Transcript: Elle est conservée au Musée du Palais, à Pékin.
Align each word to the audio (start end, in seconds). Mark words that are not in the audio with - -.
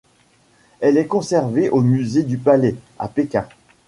Elle 0.79 0.97
est 0.97 1.05
conservée 1.05 1.69
au 1.69 1.81
Musée 1.81 2.23
du 2.23 2.39
Palais, 2.39 2.73
à 2.97 3.07
Pékin. 3.07 3.45